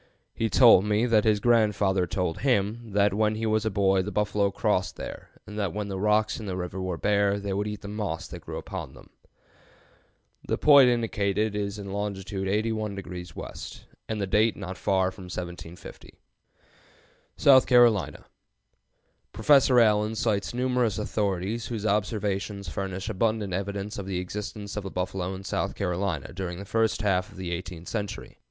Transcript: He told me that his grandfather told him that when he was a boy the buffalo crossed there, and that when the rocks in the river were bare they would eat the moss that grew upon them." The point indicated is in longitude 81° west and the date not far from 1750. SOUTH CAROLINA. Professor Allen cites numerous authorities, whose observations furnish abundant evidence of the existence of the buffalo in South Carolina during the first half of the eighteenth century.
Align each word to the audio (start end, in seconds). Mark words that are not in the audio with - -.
He 0.33 0.49
told 0.49 0.83
me 0.83 1.05
that 1.05 1.25
his 1.25 1.39
grandfather 1.39 2.07
told 2.07 2.39
him 2.39 2.91
that 2.93 3.13
when 3.13 3.35
he 3.35 3.45
was 3.45 3.67
a 3.67 3.69
boy 3.69 4.01
the 4.01 4.11
buffalo 4.11 4.49
crossed 4.49 4.95
there, 4.95 5.29
and 5.45 5.59
that 5.59 5.73
when 5.75 5.89
the 5.89 5.99
rocks 5.99 6.39
in 6.39 6.47
the 6.47 6.57
river 6.57 6.81
were 6.81 6.97
bare 6.97 7.37
they 7.39 7.53
would 7.53 7.67
eat 7.67 7.81
the 7.81 7.87
moss 7.87 8.27
that 8.29 8.39
grew 8.41 8.57
upon 8.57 8.95
them." 8.95 9.11
The 10.47 10.57
point 10.57 10.89
indicated 10.89 11.55
is 11.55 11.77
in 11.77 11.93
longitude 11.93 12.47
81° 12.47 13.35
west 13.35 13.85
and 14.09 14.19
the 14.19 14.25
date 14.25 14.57
not 14.57 14.75
far 14.75 15.11
from 15.11 15.25
1750. 15.25 16.15
SOUTH 17.37 17.67
CAROLINA. 17.67 18.25
Professor 19.31 19.79
Allen 19.79 20.15
cites 20.15 20.51
numerous 20.51 20.97
authorities, 20.97 21.67
whose 21.67 21.85
observations 21.85 22.67
furnish 22.67 23.07
abundant 23.07 23.53
evidence 23.53 23.99
of 23.99 24.07
the 24.07 24.17
existence 24.17 24.75
of 24.75 24.81
the 24.83 24.89
buffalo 24.89 25.35
in 25.35 25.43
South 25.43 25.75
Carolina 25.75 26.33
during 26.33 26.57
the 26.57 26.65
first 26.65 27.03
half 27.03 27.31
of 27.31 27.37
the 27.37 27.51
eighteenth 27.51 27.87
century. 27.87 28.39